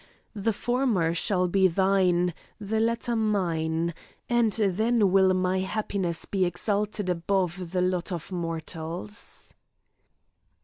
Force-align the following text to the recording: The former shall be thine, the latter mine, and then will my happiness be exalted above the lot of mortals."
The 0.33 0.51
former 0.51 1.13
shall 1.13 1.47
be 1.47 1.67
thine, 1.67 2.33
the 2.59 2.79
latter 2.79 3.15
mine, 3.15 3.93
and 4.27 4.51
then 4.51 5.11
will 5.11 5.31
my 5.35 5.59
happiness 5.59 6.25
be 6.25 6.43
exalted 6.43 7.07
above 7.07 7.69
the 7.71 7.83
lot 7.83 8.11
of 8.11 8.31
mortals." 8.31 9.53